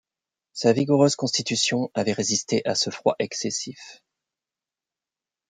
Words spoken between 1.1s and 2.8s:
constitution avait résisté à